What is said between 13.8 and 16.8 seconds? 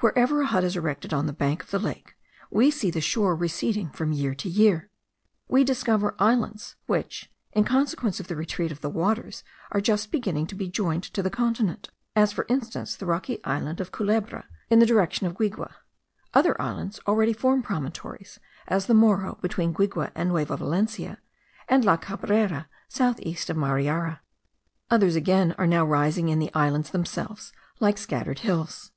of Culebra, in the direction of Guigue; other